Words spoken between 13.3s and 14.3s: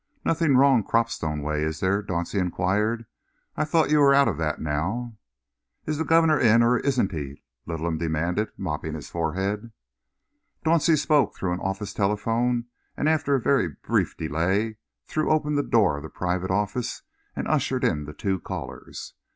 a very brief